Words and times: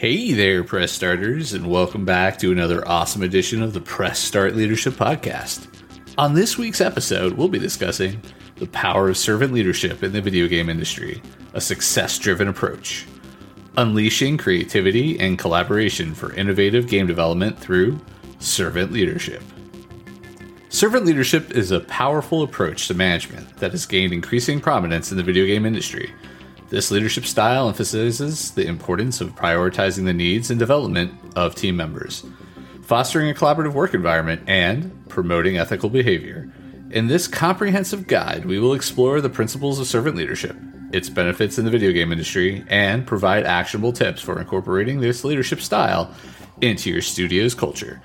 Hey 0.00 0.32
there, 0.32 0.64
press 0.64 0.92
starters, 0.92 1.52
and 1.52 1.70
welcome 1.70 2.06
back 2.06 2.38
to 2.38 2.50
another 2.50 2.88
awesome 2.88 3.22
edition 3.22 3.62
of 3.62 3.74
the 3.74 3.82
Press 3.82 4.18
Start 4.18 4.56
Leadership 4.56 4.94
Podcast. 4.94 5.66
On 6.16 6.32
this 6.32 6.56
week's 6.56 6.80
episode, 6.80 7.34
we'll 7.34 7.48
be 7.48 7.58
discussing 7.58 8.22
the 8.56 8.66
power 8.68 9.10
of 9.10 9.18
servant 9.18 9.52
leadership 9.52 10.02
in 10.02 10.12
the 10.12 10.22
video 10.22 10.48
game 10.48 10.70
industry, 10.70 11.20
a 11.52 11.60
success 11.60 12.18
driven 12.18 12.48
approach, 12.48 13.06
unleashing 13.76 14.38
creativity 14.38 15.20
and 15.20 15.38
collaboration 15.38 16.14
for 16.14 16.32
innovative 16.32 16.88
game 16.88 17.06
development 17.06 17.58
through 17.58 18.00
servant 18.38 18.92
leadership. 18.92 19.42
Servant 20.70 21.04
leadership 21.04 21.50
is 21.50 21.72
a 21.72 21.80
powerful 21.80 22.42
approach 22.42 22.88
to 22.88 22.94
management 22.94 23.54
that 23.58 23.72
has 23.72 23.84
gained 23.84 24.14
increasing 24.14 24.62
prominence 24.62 25.10
in 25.10 25.18
the 25.18 25.22
video 25.22 25.44
game 25.44 25.66
industry 25.66 26.10
this 26.70 26.90
leadership 26.92 27.26
style 27.26 27.68
emphasizes 27.68 28.52
the 28.52 28.66
importance 28.66 29.20
of 29.20 29.34
prioritizing 29.34 30.04
the 30.04 30.12
needs 30.12 30.50
and 30.50 30.58
development 30.58 31.12
of 31.36 31.54
team 31.54 31.76
members, 31.76 32.24
fostering 32.82 33.28
a 33.28 33.34
collaborative 33.34 33.72
work 33.72 33.92
environment, 33.92 34.42
and 34.46 35.08
promoting 35.08 35.58
ethical 35.58 35.90
behavior. 35.90 36.50
In 36.90 37.08
this 37.08 37.28
comprehensive 37.28 38.06
guide, 38.06 38.44
we 38.44 38.58
will 38.58 38.72
explore 38.72 39.20
the 39.20 39.28
principles 39.28 39.80
of 39.80 39.88
servant 39.88 40.16
leadership, 40.16 40.56
its 40.92 41.08
benefits 41.08 41.58
in 41.58 41.64
the 41.64 41.70
video 41.70 41.92
game 41.92 42.12
industry, 42.12 42.64
and 42.68 43.06
provide 43.06 43.44
actionable 43.44 43.92
tips 43.92 44.20
for 44.20 44.40
incorporating 44.40 45.00
this 45.00 45.24
leadership 45.24 45.60
style 45.60 46.14
into 46.60 46.90
your 46.90 47.02
studio's 47.02 47.54
culture. 47.54 48.00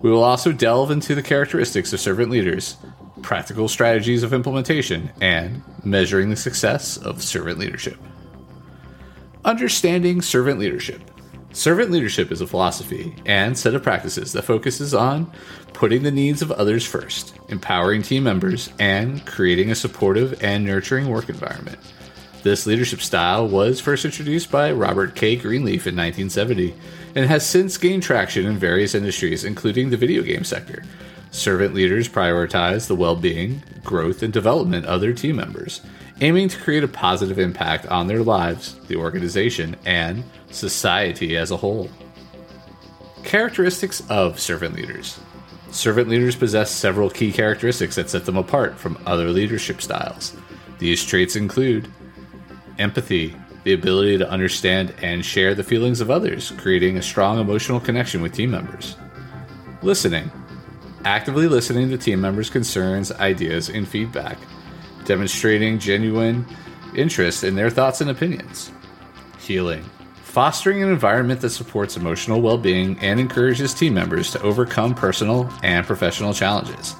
We 0.00 0.10
will 0.10 0.24
also 0.24 0.52
delve 0.52 0.90
into 0.90 1.14
the 1.14 1.22
characteristics 1.22 1.92
of 1.92 2.00
servant 2.00 2.30
leaders, 2.30 2.76
practical 3.30 3.68
strategies 3.68 4.24
of 4.24 4.32
implementation, 4.32 5.08
and 5.20 5.62
measuring 5.84 6.30
the 6.30 6.36
success 6.36 6.96
of 6.96 7.22
servant 7.22 7.60
leadership. 7.60 7.96
Understanding 9.44 10.20
servant 10.20 10.58
leadership. 10.58 11.00
Servant 11.52 11.92
leadership 11.92 12.32
is 12.32 12.40
a 12.40 12.46
philosophy 12.48 13.14
and 13.26 13.56
set 13.56 13.76
of 13.76 13.84
practices 13.84 14.32
that 14.32 14.42
focuses 14.42 14.94
on 14.94 15.30
putting 15.72 16.02
the 16.02 16.10
needs 16.10 16.42
of 16.42 16.50
others 16.50 16.84
first, 16.84 17.38
empowering 17.50 18.02
team 18.02 18.24
members, 18.24 18.68
and 18.80 19.24
creating 19.26 19.70
a 19.70 19.76
supportive 19.76 20.42
and 20.42 20.64
nurturing 20.64 21.08
work 21.08 21.28
environment. 21.28 21.78
This 22.42 22.66
leadership 22.66 23.00
style 23.00 23.46
was 23.46 23.78
first 23.78 24.04
introduced 24.04 24.50
by 24.50 24.72
Robert 24.72 25.14
K. 25.14 25.36
Greenleaf 25.36 25.86
in 25.86 25.94
1970 25.94 26.74
and 27.14 27.26
has 27.26 27.46
since 27.46 27.78
gained 27.78 28.02
traction 28.02 28.44
in 28.44 28.58
various 28.58 28.96
industries, 28.96 29.44
including 29.44 29.90
the 29.90 29.96
video 29.96 30.22
game 30.22 30.42
sector, 30.42 30.82
Servant 31.30 31.74
leaders 31.74 32.08
prioritize 32.08 32.86
the 32.88 32.96
well 32.96 33.16
being, 33.16 33.62
growth, 33.84 34.22
and 34.22 34.32
development 34.32 34.86
of 34.86 35.00
their 35.00 35.12
team 35.12 35.36
members, 35.36 35.80
aiming 36.20 36.48
to 36.48 36.58
create 36.58 36.84
a 36.84 36.88
positive 36.88 37.38
impact 37.38 37.86
on 37.86 38.06
their 38.06 38.22
lives, 38.22 38.74
the 38.88 38.96
organization, 38.96 39.76
and 39.84 40.24
society 40.50 41.36
as 41.36 41.50
a 41.50 41.56
whole. 41.56 41.88
Characteristics 43.22 44.02
of 44.08 44.40
servant 44.40 44.74
leaders 44.74 45.20
Servant 45.70 46.08
leaders 46.08 46.34
possess 46.34 46.68
several 46.70 47.08
key 47.08 47.30
characteristics 47.30 47.94
that 47.94 48.10
set 48.10 48.24
them 48.24 48.36
apart 48.36 48.76
from 48.76 48.98
other 49.06 49.28
leadership 49.28 49.80
styles. 49.80 50.36
These 50.78 51.04
traits 51.04 51.36
include 51.36 51.88
empathy, 52.78 53.36
the 53.62 53.74
ability 53.74 54.18
to 54.18 54.28
understand 54.28 54.92
and 55.00 55.24
share 55.24 55.54
the 55.54 55.62
feelings 55.62 56.00
of 56.00 56.10
others, 56.10 56.50
creating 56.58 56.96
a 56.96 57.02
strong 57.02 57.38
emotional 57.38 57.78
connection 57.78 58.20
with 58.20 58.32
team 58.32 58.50
members. 58.50 58.96
Listening, 59.82 60.30
actively 61.04 61.48
listening 61.48 61.90
to 61.90 61.98
team 61.98 62.20
members' 62.20 62.50
concerns, 62.50 63.12
ideas, 63.12 63.68
and 63.68 63.86
feedback, 63.86 64.38
demonstrating 65.04 65.78
genuine 65.78 66.46
interest 66.94 67.44
in 67.44 67.54
their 67.54 67.70
thoughts 67.70 68.00
and 68.00 68.10
opinions. 68.10 68.70
Healing, 69.38 69.84
fostering 70.22 70.82
an 70.82 70.90
environment 70.90 71.40
that 71.40 71.50
supports 71.50 71.96
emotional 71.96 72.40
well 72.40 72.58
being 72.58 72.98
and 73.00 73.18
encourages 73.18 73.74
team 73.74 73.94
members 73.94 74.30
to 74.32 74.42
overcome 74.42 74.94
personal 74.94 75.52
and 75.62 75.86
professional 75.86 76.34
challenges. 76.34 76.94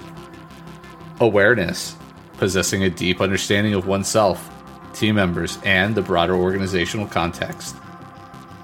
Awareness, 1.21 1.97
possessing 2.39 2.85
a 2.85 2.91
deep 2.91 3.21
understanding 3.21 3.75
of 3.75 3.87
oneself, 3.87 4.51
team 4.95 5.17
members, 5.17 5.59
and 5.65 5.95
the 5.95 6.03
broader 6.03 6.35
organizational 6.35 7.07
context. 7.07 7.77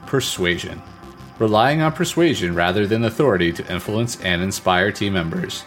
Persuasion, 0.06 0.80
relying 1.38 1.82
on 1.82 1.92
persuasion 1.92 2.54
rather 2.54 2.86
than 2.86 3.04
authority 3.04 3.52
to 3.52 3.72
influence 3.72 4.20
and 4.22 4.42
inspire 4.42 4.90
team 4.90 5.12
members. 5.12 5.64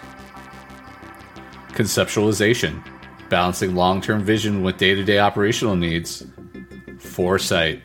Conceptualization, 1.69 2.84
balancing 3.30 3.75
long 3.75 4.02
term 4.02 4.24
vision 4.24 4.63
with 4.63 4.78
day 4.78 4.96
to 4.96 5.03
day 5.03 5.19
operational 5.19 5.75
needs. 5.75 6.25
Foresight, 7.00 7.81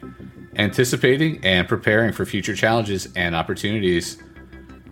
anticipating 0.56 1.44
and 1.44 1.68
preparing 1.68 2.12
for 2.12 2.24
future 2.24 2.56
challenges 2.56 3.08
and 3.14 3.34
opportunities. 3.34 4.18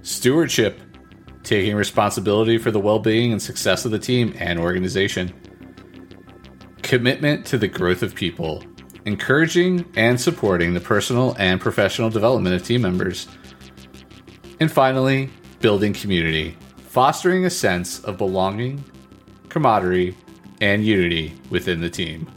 Stewardship, 0.03 0.81
taking 1.43 1.75
responsibility 1.75 2.59
for 2.59 2.71
the 2.71 2.79
well 2.79 2.99
being 2.99 3.33
and 3.33 3.43
success 3.43 3.85
of 3.85 3.91
the 3.91 3.99
team 3.99 4.35
and 4.39 4.59
organization. 4.59 5.33
Commitment 6.83 7.47
to 7.47 7.59
the 7.59 7.69
growth 7.69 8.03
of 8.03 8.15
people, 8.15 8.63
encouraging 9.05 9.91
and 9.97 10.21
supporting 10.21 10.75
the 10.75 10.81
personal 10.81 11.35
and 11.39 11.61
professional 11.61 12.11
development 12.11 12.55
of 12.55 12.65
team 12.65 12.83
members. 12.83 13.27
And 14.61 14.71
finally, 14.71 15.31
building 15.61 15.93
community, 15.93 16.57
fostering 16.79 17.45
a 17.45 17.51
sense 17.51 18.01
of 18.01 18.19
belonging, 18.19 18.85
camaraderie, 19.49 20.17
and 20.61 20.85
unity 20.85 21.35
within 21.51 21.81
the 21.81 21.91
team. 21.91 22.31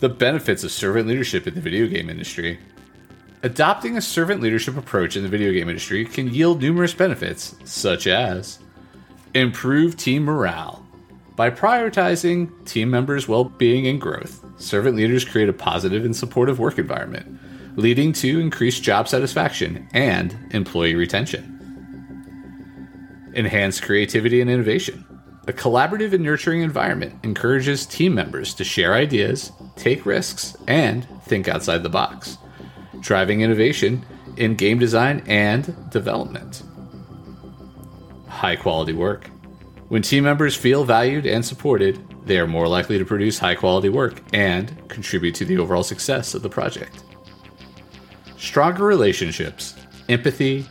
The 0.00 0.08
benefits 0.08 0.64
of 0.64 0.70
servant 0.70 1.08
leadership 1.08 1.46
in 1.46 1.54
the 1.54 1.60
video 1.60 1.86
game 1.86 2.08
industry. 2.08 2.58
Adopting 3.42 3.96
a 3.96 4.00
servant 4.00 4.40
leadership 4.40 4.76
approach 4.76 5.16
in 5.16 5.22
the 5.22 5.28
video 5.28 5.52
game 5.52 5.68
industry 5.68 6.04
can 6.04 6.32
yield 6.32 6.60
numerous 6.60 6.94
benefits, 6.94 7.54
such 7.64 8.08
as 8.08 8.58
improved 9.34 9.98
team 9.98 10.24
morale, 10.24 10.84
by 11.38 11.48
prioritizing 11.50 12.50
team 12.66 12.90
members' 12.90 13.28
well 13.28 13.44
being 13.44 13.86
and 13.86 14.00
growth, 14.00 14.44
servant 14.60 14.96
leaders 14.96 15.24
create 15.24 15.48
a 15.48 15.52
positive 15.52 16.04
and 16.04 16.16
supportive 16.16 16.58
work 16.58 16.80
environment, 16.80 17.38
leading 17.76 18.12
to 18.12 18.40
increased 18.40 18.82
job 18.82 19.06
satisfaction 19.06 19.88
and 19.92 20.36
employee 20.50 20.96
retention. 20.96 21.54
Enhance 23.36 23.80
creativity 23.80 24.40
and 24.40 24.50
innovation. 24.50 25.04
A 25.46 25.52
collaborative 25.52 26.12
and 26.12 26.24
nurturing 26.24 26.62
environment 26.62 27.14
encourages 27.22 27.86
team 27.86 28.16
members 28.16 28.52
to 28.54 28.64
share 28.64 28.94
ideas, 28.94 29.52
take 29.76 30.04
risks, 30.04 30.56
and 30.66 31.06
think 31.26 31.46
outside 31.46 31.84
the 31.84 31.88
box, 31.88 32.36
driving 32.98 33.42
innovation 33.42 34.04
in 34.38 34.56
game 34.56 34.80
design 34.80 35.22
and 35.28 35.88
development. 35.90 36.64
High 38.26 38.56
quality 38.56 38.92
work. 38.92 39.30
When 39.88 40.02
team 40.02 40.24
members 40.24 40.54
feel 40.54 40.84
valued 40.84 41.24
and 41.24 41.44
supported, 41.44 41.98
they 42.26 42.38
are 42.38 42.46
more 42.46 42.68
likely 42.68 42.98
to 42.98 43.06
produce 43.06 43.38
high 43.38 43.54
quality 43.54 43.88
work 43.88 44.20
and 44.34 44.86
contribute 44.88 45.34
to 45.36 45.46
the 45.46 45.56
overall 45.56 45.82
success 45.82 46.34
of 46.34 46.42
the 46.42 46.48
project. 46.50 47.02
Stronger 48.36 48.84
relationships, 48.84 49.74
empathy, 50.10 50.66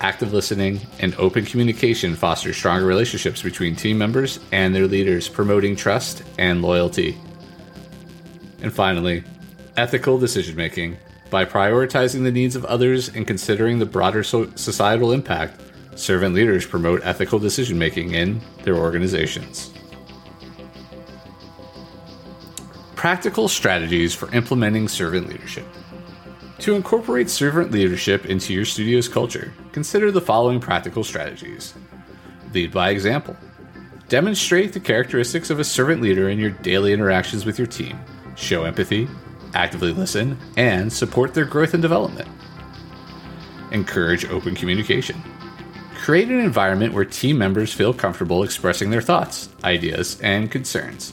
active 0.00 0.32
listening, 0.32 0.80
and 1.00 1.16
open 1.16 1.44
communication 1.44 2.14
foster 2.14 2.52
stronger 2.52 2.86
relationships 2.86 3.42
between 3.42 3.74
team 3.74 3.98
members 3.98 4.38
and 4.52 4.72
their 4.72 4.86
leaders, 4.86 5.28
promoting 5.28 5.74
trust 5.74 6.22
and 6.38 6.62
loyalty. 6.62 7.18
And 8.62 8.72
finally, 8.72 9.24
ethical 9.76 10.16
decision 10.16 10.54
making. 10.54 10.96
By 11.28 11.44
prioritizing 11.44 12.22
the 12.22 12.32
needs 12.32 12.54
of 12.54 12.64
others 12.64 13.08
and 13.08 13.26
considering 13.26 13.78
the 13.78 13.86
broader 13.86 14.22
so- 14.22 14.50
societal 14.54 15.12
impact, 15.12 15.60
servant 16.00 16.34
leaders 16.34 16.66
promote 16.66 17.00
ethical 17.04 17.38
decision 17.38 17.78
making 17.78 18.14
in 18.14 18.40
their 18.62 18.76
organizations. 18.76 19.72
Practical 22.96 23.48
strategies 23.48 24.14
for 24.14 24.32
implementing 24.34 24.88
servant 24.88 25.28
leadership. 25.28 25.66
To 26.60 26.74
incorporate 26.74 27.30
servant 27.30 27.70
leadership 27.70 28.26
into 28.26 28.52
your 28.52 28.64
studio's 28.66 29.08
culture, 29.08 29.52
consider 29.72 30.10
the 30.10 30.20
following 30.20 30.60
practical 30.60 31.04
strategies 31.04 31.74
Lead 32.52 32.72
by 32.72 32.90
example. 32.90 33.36
Demonstrate 34.08 34.72
the 34.72 34.80
characteristics 34.80 35.50
of 35.50 35.60
a 35.60 35.64
servant 35.64 36.02
leader 36.02 36.28
in 36.28 36.38
your 36.38 36.50
daily 36.50 36.92
interactions 36.92 37.46
with 37.46 37.58
your 37.58 37.66
team. 37.66 37.98
Show 38.34 38.64
empathy, 38.64 39.08
actively 39.54 39.92
listen, 39.92 40.36
and 40.56 40.92
support 40.92 41.32
their 41.32 41.44
growth 41.44 41.74
and 41.74 41.82
development. 41.82 42.28
Encourage 43.70 44.24
open 44.26 44.56
communication. 44.56 45.22
Create 46.10 46.28
an 46.28 46.40
environment 46.40 46.92
where 46.92 47.04
team 47.04 47.38
members 47.38 47.72
feel 47.72 47.94
comfortable 47.94 48.42
expressing 48.42 48.90
their 48.90 49.00
thoughts, 49.00 49.48
ideas, 49.62 50.20
and 50.20 50.50
concerns. 50.50 51.12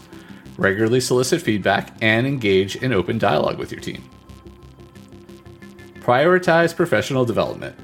Regularly 0.57 0.99
solicit 0.99 1.39
feedback 1.39 1.95
and 2.01 2.25
engage 2.25 2.77
in 2.77 2.91
open 2.91 3.19
dialogue 3.19 3.59
with 3.59 3.71
your 3.71 3.79
team. 3.79 4.03
Prioritize 5.99 6.75
professional 6.75 7.25
development. 7.25 7.75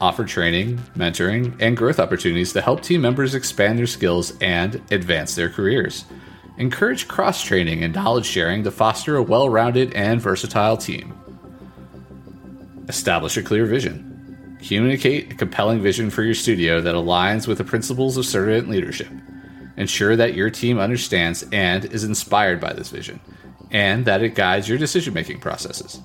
Offer 0.00 0.24
training, 0.24 0.78
mentoring, 0.96 1.60
and 1.60 1.76
growth 1.76 1.98
opportunities 1.98 2.52
to 2.52 2.60
help 2.60 2.80
team 2.80 3.00
members 3.00 3.34
expand 3.34 3.76
their 3.76 3.88
skills 3.88 4.32
and 4.40 4.80
advance 4.92 5.34
their 5.34 5.50
careers. 5.50 6.04
Encourage 6.58 7.08
cross 7.08 7.42
training 7.42 7.82
and 7.82 7.92
knowledge 7.92 8.26
sharing 8.26 8.62
to 8.62 8.70
foster 8.70 9.16
a 9.16 9.22
well 9.24 9.48
rounded 9.48 9.92
and 9.94 10.20
versatile 10.20 10.76
team. 10.76 11.12
Establish 12.86 13.36
a 13.36 13.42
clear 13.42 13.66
vision. 13.66 14.11
Communicate 14.66 15.32
a 15.32 15.34
compelling 15.34 15.80
vision 15.80 16.08
for 16.10 16.22
your 16.22 16.34
studio 16.34 16.80
that 16.80 16.94
aligns 16.94 17.46
with 17.46 17.58
the 17.58 17.64
principles 17.64 18.16
of 18.16 18.24
servant 18.24 18.68
leadership. 18.68 19.08
Ensure 19.76 20.14
that 20.16 20.34
your 20.34 20.50
team 20.50 20.78
understands 20.78 21.44
and 21.52 21.84
is 21.86 22.04
inspired 22.04 22.60
by 22.60 22.72
this 22.72 22.90
vision, 22.90 23.20
and 23.70 24.04
that 24.04 24.22
it 24.22 24.34
guides 24.34 24.68
your 24.68 24.78
decision 24.78 25.14
making 25.14 25.40
processes 25.40 26.00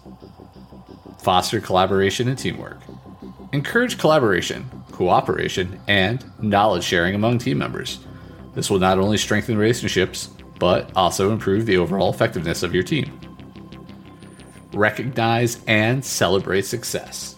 foster 1.20 1.60
collaboration 1.60 2.30
and 2.30 2.38
teamwork, 2.38 2.78
encourage 3.52 3.98
collaboration, 3.98 4.70
cooperation, 4.92 5.78
and 5.88 6.24
knowledge 6.42 6.84
sharing 6.84 7.16
among 7.16 7.38
team 7.38 7.58
members. 7.58 8.00
This 8.54 8.70
will 8.70 8.80
not 8.80 8.98
only 8.98 9.18
strengthen 9.18 9.58
relationships, 9.58 10.30
but 10.58 10.90
also 10.96 11.32
improve 11.32 11.66
the 11.66 11.78
overall 11.78 12.12
effectiveness 12.12 12.64
of 12.64 12.74
your 12.74 12.84
team. 12.84 13.20
Recognize 14.74 15.64
and 15.68 16.04
celebrate 16.04 16.66
success. 16.66 17.37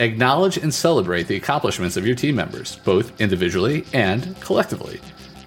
Acknowledge 0.00 0.56
and 0.56 0.74
celebrate 0.74 1.28
the 1.28 1.36
accomplishments 1.36 1.96
of 1.96 2.04
your 2.04 2.16
team 2.16 2.34
members, 2.34 2.76
both 2.84 3.20
individually 3.20 3.84
and 3.92 4.38
collectively. 4.40 5.00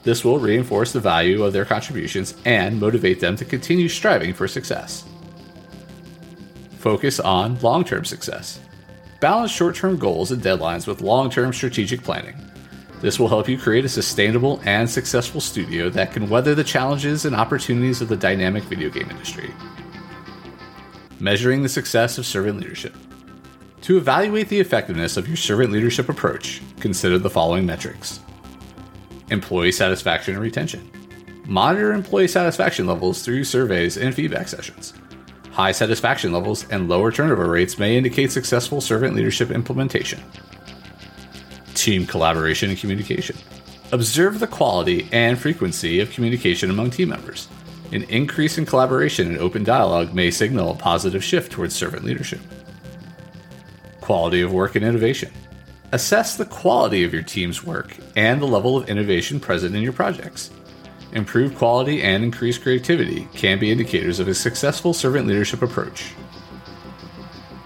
This 0.04 0.24
will 0.24 0.40
reinforce 0.40 0.94
the 0.94 1.02
value 1.02 1.44
of 1.44 1.52
their 1.52 1.66
contributions 1.66 2.34
and 2.46 2.80
motivate 2.80 3.20
them 3.20 3.36
to 3.36 3.44
continue 3.44 3.90
striving 3.90 4.34
for 4.34 4.48
success. 4.48 5.04
Focus 6.80 7.20
on 7.20 7.60
long 7.60 7.84
term 7.84 8.06
success. 8.06 8.62
Balance 9.20 9.52
short 9.52 9.76
term 9.76 9.98
goals 9.98 10.32
and 10.32 10.42
deadlines 10.42 10.88
with 10.88 11.02
long 11.02 11.30
term 11.30 11.52
strategic 11.52 12.02
planning. 12.02 12.36
This 13.02 13.20
will 13.20 13.28
help 13.28 13.50
you 13.50 13.58
create 13.58 13.84
a 13.84 13.90
sustainable 13.90 14.62
and 14.64 14.90
successful 14.90 15.42
studio 15.42 15.90
that 15.90 16.14
can 16.14 16.30
weather 16.30 16.56
the 16.56 16.64
challenges 16.64 17.26
and 17.26 17.36
opportunities 17.36 18.02
of 18.02 18.08
the 18.08 18.16
dynamic 18.16 18.64
video 18.64 18.90
game 18.90 19.10
industry. 19.10 19.52
Measuring 21.20 21.64
the 21.64 21.70
success 21.70 22.18
of 22.18 22.26
servant 22.26 22.62
leadership. 22.62 22.96
To 23.88 23.96
evaluate 23.96 24.50
the 24.50 24.60
effectiveness 24.60 25.16
of 25.16 25.30
your 25.30 25.38
servant 25.38 25.72
leadership 25.72 26.10
approach, 26.10 26.62
consider 26.82 27.18
the 27.18 27.30
following 27.30 27.66
metrics 27.66 28.20
employee 29.30 29.72
satisfaction 29.72 30.34
and 30.34 30.44
retention. 30.44 30.92
Monitor 31.46 31.94
employee 31.94 32.28
satisfaction 32.28 32.86
levels 32.86 33.22
through 33.22 33.46
surveys 33.46 33.96
and 33.96 34.14
feedback 34.14 34.50
sessions. 34.50 34.94
High 35.52 35.72
satisfaction 35.72 36.34
levels 36.34 36.68
and 36.70 36.90
lower 36.90 37.14
turnover 37.14 37.50
rates 37.50 37.80
may 37.80 37.96
indicate 37.96 38.30
successful 38.30 38.82
servant 38.82 39.16
leadership 39.16 39.52
implementation. 39.52 40.22
Team 41.74 42.06
collaboration 42.06 42.70
and 42.70 42.78
communication. 42.78 43.38
Observe 43.94 44.42
the 44.42 44.48
quality 44.48 45.08
and 45.14 45.40
frequency 45.40 46.02
of 46.02 46.12
communication 46.12 46.70
among 46.70 46.90
team 46.90 47.08
members. 47.08 47.48
An 47.94 48.04
increase 48.10 48.58
in 48.58 48.66
collaboration 48.66 49.28
and 49.30 49.38
open 49.38 49.64
dialogue 49.64 50.14
may 50.14 50.30
signal 50.30 50.72
a 50.72 50.76
positive 50.76 51.24
shift 51.24 51.54
towards 51.54 51.74
servant 51.74 52.04
leadership. 52.04 52.42
Quality 54.08 54.40
of 54.40 54.54
work 54.54 54.78
and 54.78 54.86
innovation. 54.86 55.30
Assess 55.92 56.38
the 56.38 56.46
quality 56.46 57.04
of 57.04 57.14
your 57.14 57.24
team's 57.24 57.66
work 57.66 57.94
and 58.16 58.42
the 58.42 58.46
level 58.46 58.78
of 58.78 58.88
innovation 58.88 59.38
present 59.38 59.76
in 59.76 59.82
your 59.82 59.92
projects. 59.92 60.50
Improved 61.12 61.58
quality 61.58 62.02
and 62.02 62.24
increased 62.24 62.62
creativity 62.62 63.28
can 63.34 63.60
be 63.60 63.70
indicators 63.70 64.22
of 64.22 64.30
a 64.30 64.34
successful 64.34 64.94
servant 64.94 65.28
leadership 65.28 65.62
approach. 65.62 66.14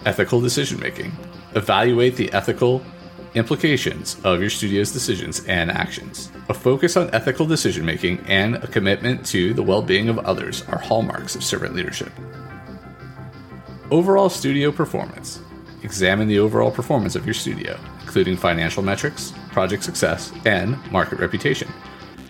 Ethical 0.07 0.41
decision 0.41 0.79
making. 0.79 1.11
Evaluate 1.53 2.15
the 2.15 2.33
ethical 2.33 2.83
implications 3.35 4.17
of 4.23 4.41
your 4.41 4.49
studio's 4.49 4.91
decisions 4.91 5.45
and 5.45 5.69
actions. 5.69 6.31
A 6.49 6.55
focus 6.55 6.97
on 6.97 7.13
ethical 7.13 7.45
decision 7.45 7.85
making 7.85 8.17
and 8.21 8.55
a 8.55 8.67
commitment 8.67 9.23
to 9.27 9.53
the 9.53 9.61
well 9.61 9.83
being 9.83 10.09
of 10.09 10.17
others 10.17 10.63
are 10.69 10.79
hallmarks 10.79 11.35
of 11.35 11.43
servant 11.43 11.75
leadership. 11.75 12.11
Overall 13.91 14.29
studio 14.29 14.71
performance. 14.71 15.39
Examine 15.83 16.28
the 16.28 16.39
overall 16.39 16.72
performance 16.72 17.16
of 17.16 17.25
your 17.25 17.33
studio, 17.33 17.80
including 18.01 18.38
financial 18.38 18.83
metrics, 18.83 19.33
project 19.51 19.83
success, 19.83 20.31
and 20.45 20.78
market 20.92 21.19
reputation. 21.19 21.72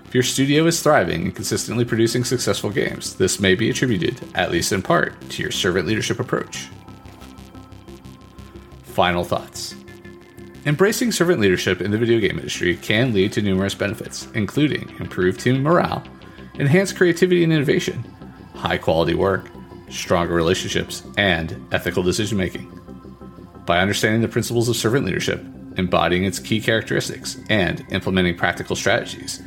If 0.05 0.15
your 0.15 0.23
studio 0.23 0.65
is 0.65 0.81
thriving 0.81 1.23
and 1.23 1.35
consistently 1.35 1.85
producing 1.85 2.23
successful 2.23 2.69
games, 2.69 3.15
this 3.15 3.39
may 3.39 3.55
be 3.55 3.69
attributed, 3.69 4.19
at 4.35 4.51
least 4.51 4.71
in 4.71 4.81
part, 4.81 5.19
to 5.29 5.41
your 5.41 5.51
servant 5.51 5.87
leadership 5.87 6.19
approach. 6.19 6.67
Final 8.83 9.23
thoughts 9.23 9.75
Embracing 10.65 11.11
servant 11.11 11.39
leadership 11.39 11.81
in 11.81 11.91
the 11.91 11.97
video 11.97 12.19
game 12.19 12.37
industry 12.37 12.75
can 12.75 13.13
lead 13.13 13.31
to 13.33 13.41
numerous 13.41 13.73
benefits, 13.73 14.27
including 14.35 14.93
improved 14.99 15.39
team 15.39 15.63
morale, 15.63 16.03
enhanced 16.55 16.95
creativity 16.95 17.43
and 17.43 17.51
innovation, 17.51 18.03
high 18.53 18.77
quality 18.77 19.15
work, 19.15 19.49
stronger 19.89 20.33
relationships, 20.33 21.03
and 21.17 21.55
ethical 21.71 22.03
decision 22.03 22.37
making. 22.37 22.80
By 23.71 23.79
understanding 23.79 24.19
the 24.19 24.27
principles 24.27 24.67
of 24.67 24.75
servant 24.75 25.05
leadership, 25.05 25.41
embodying 25.77 26.25
its 26.25 26.39
key 26.39 26.59
characteristics, 26.59 27.37
and 27.49 27.85
implementing 27.89 28.35
practical 28.35 28.75
strategies, 28.75 29.41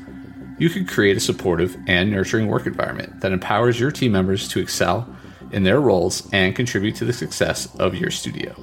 you 0.58 0.70
can 0.70 0.86
create 0.86 1.18
a 1.18 1.20
supportive 1.20 1.76
and 1.86 2.10
nurturing 2.10 2.46
work 2.46 2.66
environment 2.66 3.20
that 3.20 3.32
empowers 3.32 3.78
your 3.78 3.90
team 3.90 4.12
members 4.12 4.48
to 4.48 4.60
excel 4.60 5.14
in 5.52 5.64
their 5.64 5.78
roles 5.78 6.26
and 6.32 6.56
contribute 6.56 6.96
to 6.96 7.04
the 7.04 7.12
success 7.12 7.68
of 7.78 7.96
your 7.96 8.10
studio. 8.10 8.54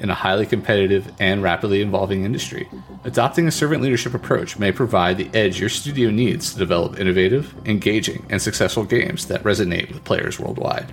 In 0.00 0.08
a 0.08 0.14
highly 0.14 0.46
competitive 0.46 1.12
and 1.20 1.42
rapidly 1.42 1.82
evolving 1.82 2.24
industry, 2.24 2.66
adopting 3.04 3.46
a 3.46 3.52
servant 3.52 3.82
leadership 3.82 4.14
approach 4.14 4.58
may 4.58 4.72
provide 4.72 5.18
the 5.18 5.28
edge 5.34 5.60
your 5.60 5.68
studio 5.68 6.08
needs 6.08 6.50
to 6.50 6.58
develop 6.58 6.98
innovative, 6.98 7.54
engaging, 7.66 8.24
and 8.30 8.40
successful 8.40 8.84
games 8.84 9.26
that 9.26 9.42
resonate 9.42 9.92
with 9.92 10.02
players 10.04 10.40
worldwide. 10.40 10.90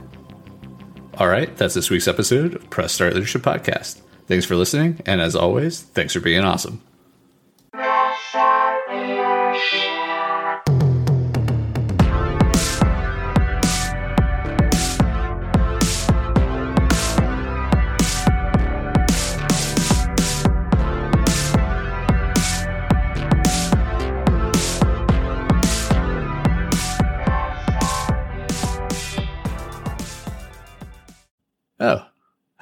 All 1.19 1.27
right, 1.27 1.53
that's 1.57 1.74
this 1.74 1.89
week's 1.89 2.07
episode 2.07 2.68
Press 2.79 2.93
Start 2.93 3.13
Leadership 3.13 3.41
Podcast. 3.41 4.00
Thanks 4.27 4.45
for 4.45 4.55
listening, 4.55 5.01
and 5.05 5.19
as 5.19 5.36
always, 5.36 5.81
thanks 5.81 6.13
for 6.13 6.21
being 6.21 6.45
awesome. 6.45 6.81